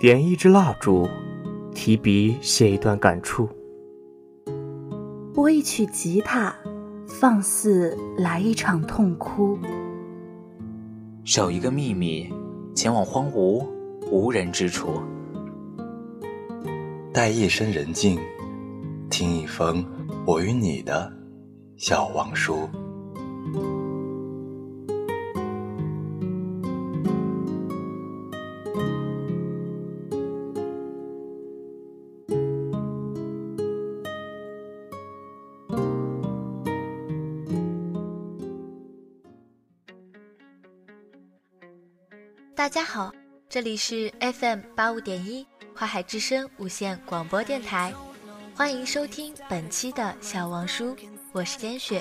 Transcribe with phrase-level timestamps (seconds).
[0.00, 1.06] 点一支蜡烛，
[1.74, 3.46] 提笔写一段感触。
[5.34, 6.56] 拨一曲吉他，
[7.06, 9.58] 放肆来一场痛哭。
[11.22, 12.32] 守一个秘密，
[12.74, 13.62] 前往荒芜
[14.10, 15.02] 无人之处。
[17.12, 18.18] 待夜深人静，
[19.10, 19.84] 听一封
[20.24, 21.12] 我与你的
[21.76, 22.66] 小王书。
[42.70, 43.12] 大家好，
[43.48, 47.92] 这里是 FM 八五点一花海之声无线广播电台，
[48.54, 50.96] 欢迎收听本期的小王叔，
[51.32, 52.00] 我是坚雪。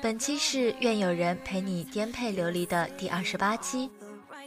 [0.00, 3.90] 本期是愿有人陪你颠沛流离的第二十八期，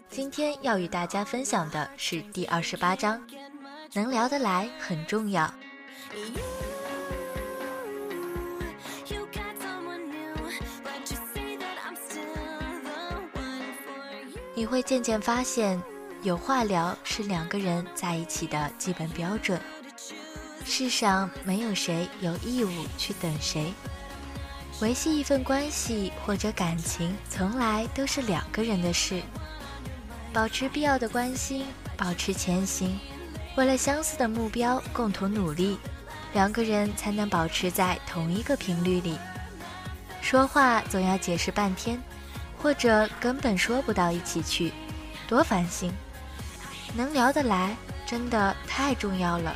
[0.10, 3.22] 今天要与大家分享的是第二十八章，
[3.92, 5.54] 能聊得来很重要。
[14.60, 15.82] 你会渐渐发现，
[16.22, 19.58] 有话聊是两个人在一起的基本标准。
[20.66, 23.74] 世上没有谁有义务去等谁，
[24.82, 29.22] 维系一份关系或者感情，从来都是两个人的事。
[30.34, 31.66] 保持必要的关心，
[31.96, 33.00] 保持前行，
[33.56, 35.78] 为了相似的目标共同努力，
[36.34, 39.18] 两个人才能保持在同一个频率里。
[40.22, 41.98] 说话总要解释半天。
[42.62, 44.74] 或者根本说不到一起去，
[45.28, 45.92] 多烦心！
[46.94, 49.56] 能聊得来，真的太重要了。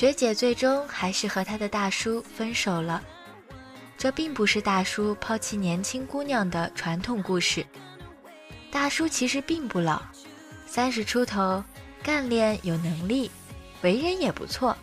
[0.00, 3.02] 学姐最终还是和她的大叔分手了。
[3.98, 7.62] 这并不是大叔抛弃年轻姑娘的传统故事。
[8.70, 10.00] 大叔其实并不老，
[10.64, 11.62] 三十出头，
[12.02, 13.30] 干练有能力，
[13.82, 14.74] 为人也不错。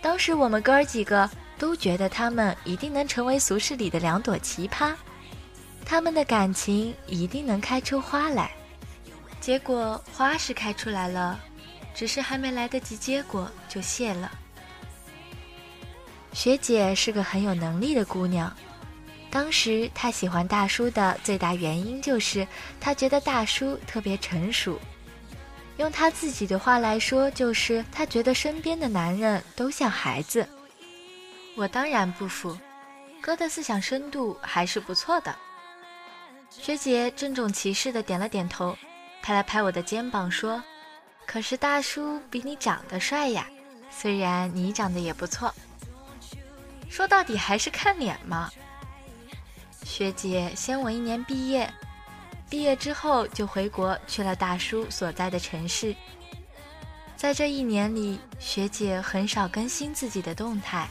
[0.00, 1.28] 当时我们哥儿几个
[1.58, 4.94] 都觉得他们一定能成为俗世里的两朵奇葩，
[5.84, 8.50] 他们的感情一定能开出花来。
[9.42, 11.38] 结果花是开出来了。
[11.94, 14.30] 只是还没来得及结果就谢了。
[16.32, 18.50] 学姐是个很有能力的姑娘，
[19.30, 22.46] 当时她喜欢大叔的最大原因就是
[22.80, 24.80] 她觉得大叔特别成熟，
[25.76, 30.48] 用她自己的话来说就是她觉得身边的男人都像孩子。
[31.54, 32.56] 我当然不服，
[33.20, 35.36] 哥的思想深度还是不错的。
[36.48, 38.74] 学姐郑重其事的点了点头，
[39.20, 40.62] 拍了拍我的肩膀说。
[41.26, 43.46] 可是大叔比你长得帅呀，
[43.90, 45.54] 虽然你长得也不错。
[46.90, 48.50] 说到底还是看脸嘛。
[49.84, 51.72] 学姐先我一年毕业，
[52.50, 55.96] 毕业之后就回国去了大叔所在的城市。
[57.16, 60.88] 在这一年里，学姐很少更新自己的动态，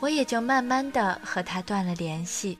[0.00, 2.58] 我也就慢慢的和她断了联系。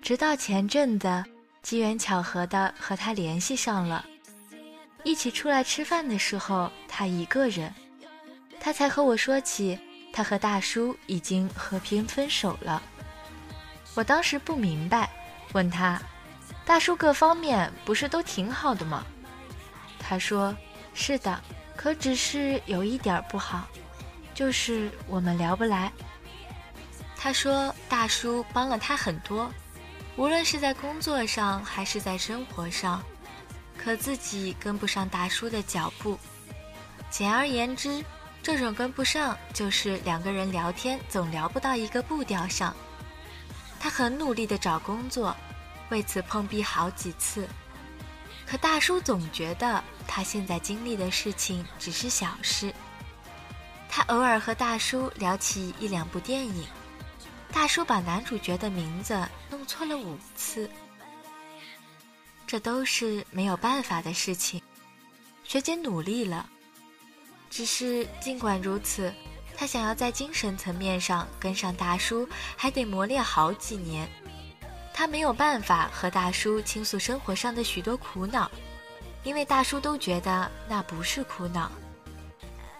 [0.00, 1.24] 直到前阵子，
[1.62, 4.04] 机缘巧合的和她联系上了。
[5.04, 7.72] 一起出来吃饭的时候，他一个人，
[8.60, 9.78] 他才和我说起
[10.12, 12.82] 他和大叔已经和平分手了。
[13.94, 15.10] 我当时不明白，
[15.52, 16.00] 问他，
[16.64, 19.04] 大叔各方面不是都挺好的吗？
[19.98, 20.54] 他说
[20.94, 21.40] 是的，
[21.76, 23.66] 可只是有一点不好，
[24.34, 25.90] 就是我们聊不来。
[27.16, 29.50] 他说大叔帮了他很多，
[30.16, 33.02] 无论是在工作上还是在生活上。
[33.82, 36.18] 可自己跟不上大叔的脚步，
[37.08, 38.04] 简而言之，
[38.42, 42.76] 这种跟不上就是两个人聊天总聊不到一个步调上。
[43.80, 45.34] 他很努力的找工作，
[45.88, 47.48] 为此碰壁好几次，
[48.46, 52.70] 可大叔总觉得他现在经历的事情只是小事。
[53.88, 56.66] 他偶尔和大叔聊起一两部电影，
[57.50, 60.68] 大叔把男主角的名字弄错了五次。
[62.50, 64.60] 这都是没有办法的事情，
[65.44, 66.50] 学姐努力了，
[67.48, 69.14] 只是尽管如此，
[69.56, 74.10] 她想要在精神层面上跟上大叔，还得磨练好几年。
[74.92, 78.50] 她没有办法和大叔倾诉生活上的许多苦恼，
[79.22, 81.70] 因为大叔都觉得那不是苦恼。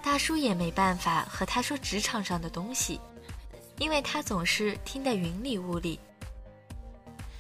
[0.03, 3.01] 大叔也没办法和他说职场上的东西，
[3.79, 6.01] 因为他总是听得云里雾里。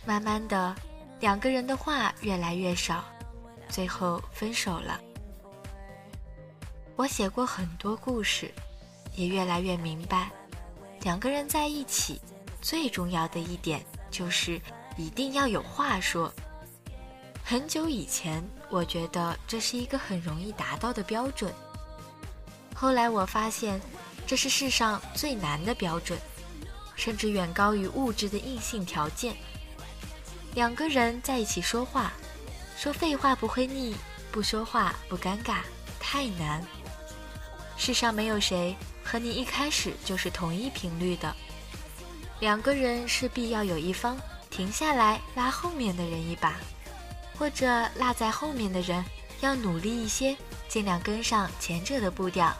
[0.07, 0.77] 慢慢的，
[1.21, 3.05] 两个人的话越来越少，
[3.69, 4.99] 最后分手了。
[6.97, 8.51] 我写过很多故事，
[9.15, 10.31] 也越来越明白，
[11.03, 12.19] 两个人在一起
[12.63, 14.59] 最重要的一点就是
[14.97, 16.33] 一定要有话说。
[17.45, 21.53] 很久以前，我觉得这是一个很容易达到的标准。
[22.75, 23.79] 后来我发现，
[24.27, 26.19] 这是世上最难的标准，
[26.97, 29.37] 甚至远高于物质的硬性条件。
[30.55, 32.13] 两个人在一起说话，
[32.77, 33.95] 说废话不会腻，
[34.33, 35.59] 不说话不尴尬，
[36.01, 36.65] 太难。
[37.77, 41.35] 世上没有谁和你一开始就是同一频率的，
[42.41, 44.19] 两个人势必要有一方
[44.51, 46.57] 停下来拉后面的人一把，
[47.39, 49.05] 或者落在后面的人
[49.41, 50.37] 要努力一些，
[50.69, 52.53] 尽量跟上前者的步调。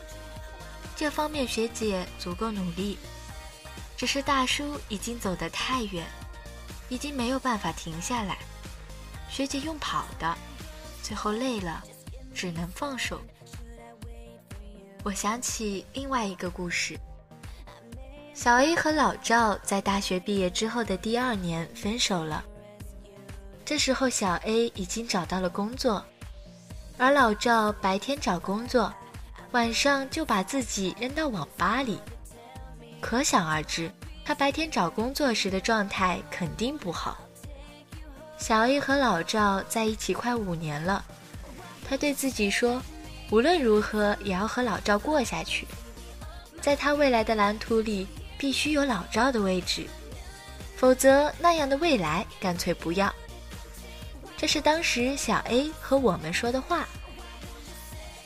[0.97, 2.97] 这方面学姐足够努力，
[3.97, 6.07] 只是大叔已经走得太远，
[6.91, 8.37] 已经没有办法停下来。
[9.31, 10.37] 学姐用跑的，
[11.03, 11.83] 最后累了，
[12.35, 13.19] 只能放手。
[15.03, 16.99] 我想起另外一个故事：
[18.35, 22.45] 小 A 和老赵在大学毕业之后的第二年分手了。
[23.65, 26.05] 这时候小 A 已经找到了工作，
[26.99, 28.93] 而老赵白天找工作。
[29.53, 31.99] 晚上就把自己扔到网吧里，
[33.01, 33.91] 可想而知，
[34.31, 37.19] 他白天找工作时的状态肯定不好。
[38.39, 41.05] 小 A 和老赵在一起快五年了，
[41.85, 42.81] 他对自己说，
[43.33, 45.67] 无论如何也要和老赵过下去，
[46.61, 48.07] 在他未来的蓝图里
[48.39, 49.85] 必须有老赵的位置，
[50.77, 53.13] 否则那样的未来干脆不要。
[54.37, 56.87] 这是当时小 A 和我们说的话。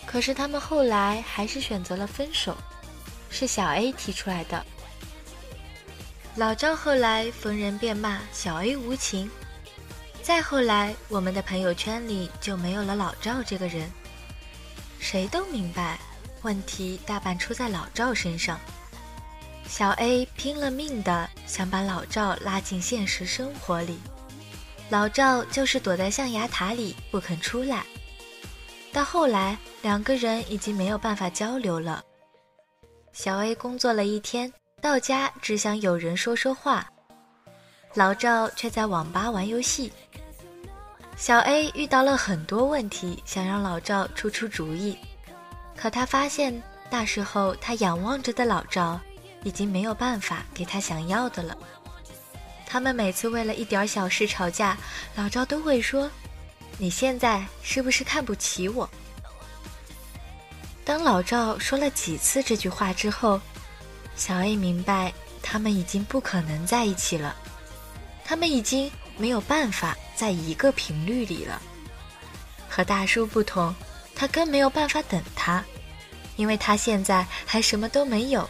[0.04, 2.54] 可是他们后来还是选择了分手，
[3.30, 4.62] 是小 A 提出来的。
[6.36, 9.30] 老赵后来逢人便骂小 A 无情，
[10.20, 13.88] 再后来我们的朋友圈里就没有了老赵这个人。
[14.98, 15.96] 谁都明白，
[16.42, 18.58] 问题大半出在老赵身上。
[19.68, 23.96] 小 A 拼了命的想把老赵拉进现实生活里，
[24.90, 27.84] 老赵就是躲在象牙塔里不肯出来。
[28.92, 32.02] 到后来，两个人已经没有办法交流了。
[33.12, 34.52] 小 A 工作了一天，
[34.84, 36.86] 到家只想有人说说话，
[37.94, 39.90] 老赵却在网吧玩游戏。
[41.16, 44.98] 小 A 遇到了很多问题，想让老赵出出主意，
[45.74, 49.00] 可他发现那时候他仰望着的老赵，
[49.42, 51.56] 已经没有办法给他想要的了。
[52.66, 54.76] 他们每次为了一点小事吵架，
[55.14, 56.10] 老赵都会说。
[56.76, 58.86] 你现在是不是看不起我？
[60.84, 63.40] 当老赵说了几次这句话之后，
[64.16, 65.12] 小 A 明白
[65.42, 67.34] 他们已经不可能在一起了，
[68.24, 71.60] 他们已经没有办法在一个频率里了。
[72.68, 73.74] 和大叔不同，
[74.14, 75.64] 他更没有办法等他，
[76.36, 78.48] 因为他现在还什么都没有，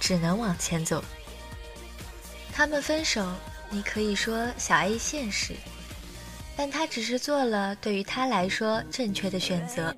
[0.00, 1.02] 只能往前走。
[2.52, 3.26] 他们分手，
[3.70, 5.54] 你可以说小 A 现实。
[6.54, 9.94] 但他只是做了对于他来说正确的选择。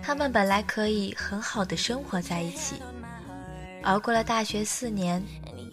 [0.00, 2.76] 他们本来可以很好的生活在一起，
[3.84, 5.22] 熬过了大学四年，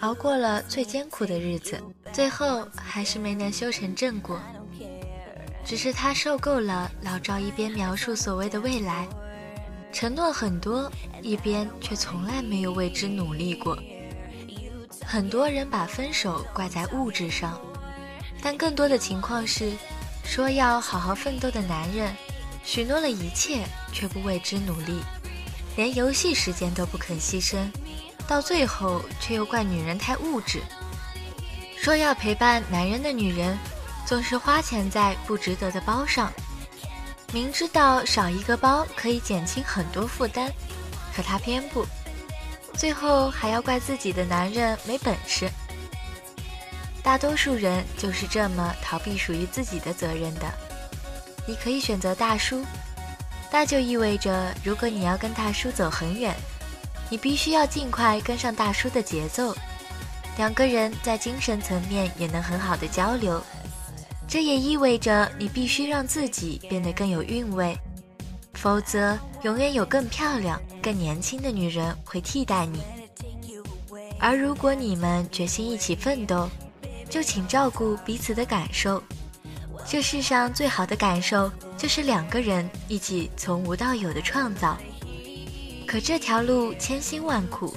[0.01, 4.39] 熬过了最艰苦的日子，最后还是没能修成正果。
[5.63, 9.07] 只是他受够了老赵一边描述所谓的未来，
[9.93, 10.91] 承诺很多，
[11.21, 13.77] 一边却从来没有为之努力过。
[15.05, 17.59] 很多人把分手怪在物质上。
[18.43, 19.71] 但更多的情况是，
[20.25, 22.11] 说要好好奋斗的男人，
[22.63, 23.63] 许诺了一切
[23.93, 24.99] 却不为之努力，
[25.75, 27.69] 连游戏时间都不肯牺牲，
[28.27, 30.61] 到最后却又怪女人太物质。
[31.77, 33.57] 说要陪伴男人的女人，
[34.05, 36.31] 总是花钱在不值得的包上，
[37.33, 40.51] 明知道少一个包可以减轻很多负担，
[41.15, 41.85] 可她偏不，
[42.73, 45.49] 最后还要怪自己的男人没本事。
[47.01, 50.53] 大多数人就是这么逃避属于自己的责任的。
[51.47, 52.63] 你可以选择大叔，
[53.51, 56.33] 那就意味着，如果你要跟大叔走很远，
[57.09, 59.53] 你必须要尽快跟上大叔的节奏，
[60.37, 63.43] 两个人在精神层面也能很好的交流。
[64.25, 67.77] 这也意味着你必须让自己变得更有韵味，
[68.53, 72.81] 否则永远有更漂亮、更年轻的女人会替代你。
[74.17, 76.49] 而如果你们决心一起奋斗，
[77.09, 79.03] 就请照顾彼此的感受。
[79.87, 84.77] 这世上最好的感受，就是两个人一起从无到有的创造。
[85.85, 87.75] 可这条路千辛万苦，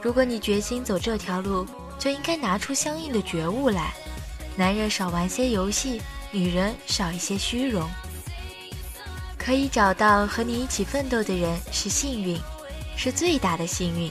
[0.00, 1.66] 如果你决心走这条路，
[1.98, 3.92] 就应该拿出相应的觉悟来。
[4.56, 6.00] 男人少玩些游戏，
[6.30, 7.88] 女人少一些虚荣。
[9.36, 12.40] 可以找到和你一起奋斗的人是幸运，
[12.96, 14.10] 是最大的幸运。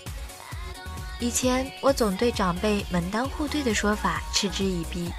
[1.19, 5.09] 以前我总对长辈门当户对的说法嗤之以鼻，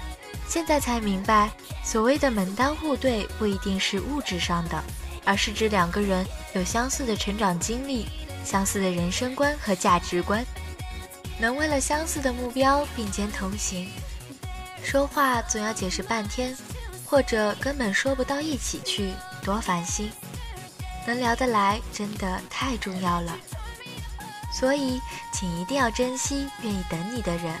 [0.47, 1.49] 现在才明白，
[1.85, 4.83] 所谓的门当户对不一定是物质上的，
[5.23, 8.07] 而是指两个人有相似的成长经历、
[8.43, 10.43] 相似的人生观和价值观，
[11.39, 13.87] 能为了相似的目标并肩同行。
[14.83, 16.57] 说话总要解释半天，
[17.05, 19.13] 或者根本说不到一起去。
[19.43, 20.11] 多烦心，
[21.05, 23.37] 能聊得来真的太重要了。
[24.51, 24.99] 所以，
[25.31, 27.53] 请一定要珍惜愿意等你的人，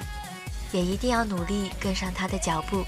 [0.71, 2.83] 也一定要努力跟上他的脚步。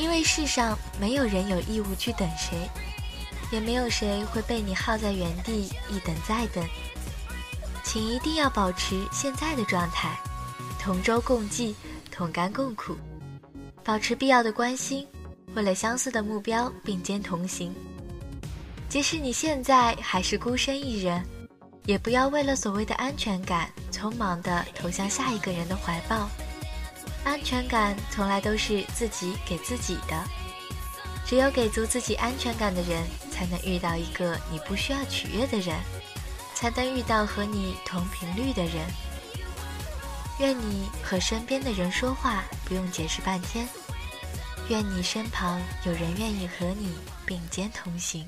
[0.00, 2.56] 因为世上没有人有义务去等谁，
[3.52, 6.66] 也没有谁会被你耗在原地一等再等。
[7.84, 10.18] 请一定要保持现在的状态，
[10.80, 11.76] 同舟共济，
[12.10, 12.96] 同甘共苦，
[13.84, 15.06] 保持必要的关心，
[15.54, 17.74] 为了相似的目标并肩同行。
[18.88, 21.22] 即使你现在还是孤身一人，
[21.84, 26.26] 也不要为了所谓的安全感，匆忙地投向下一个人的怀抱。
[27.24, 30.24] 安全感从来都是自己给自己的，
[31.26, 35.76] 只有给足自己安全感的人，才能遇到一个你不需要取悦的人，
[36.54, 38.86] 才能遇到和你同频率的人。
[40.38, 43.68] 愿你和身边的人说话不用解释半天，
[44.68, 46.96] 愿你身旁有人愿意和你
[47.26, 48.26] 并肩同行。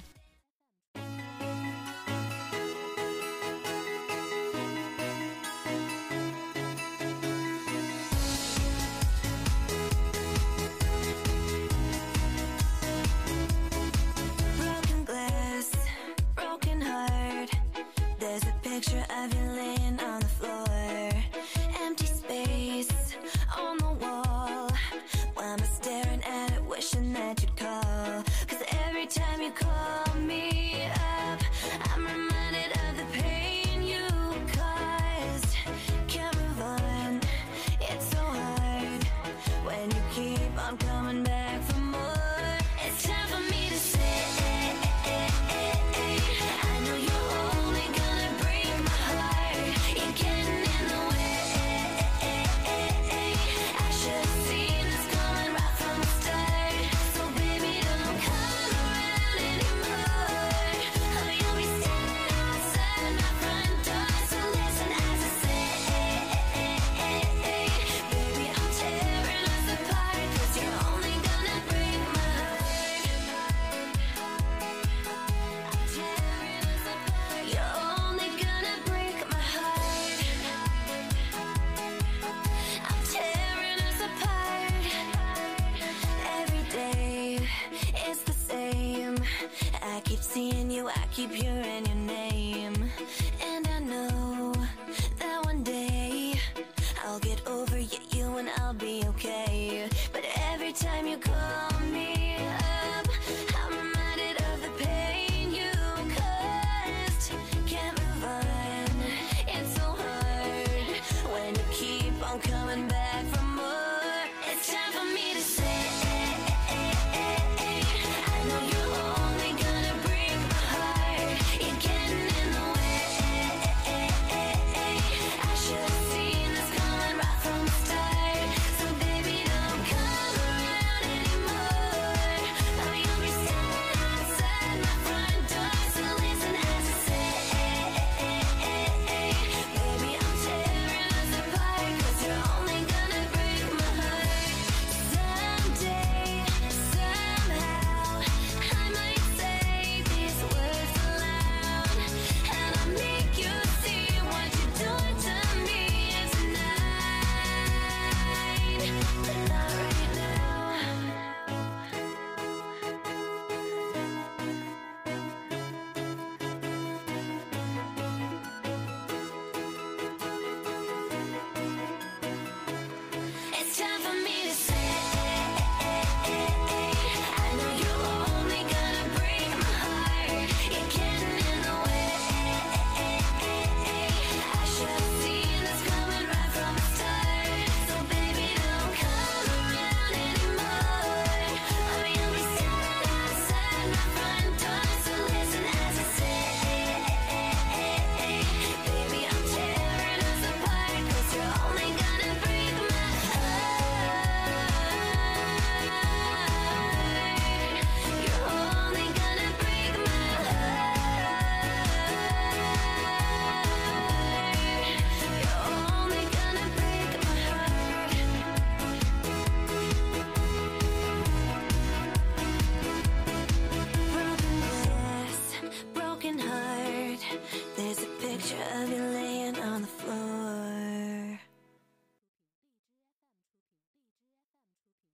[91.29, 91.62] keep you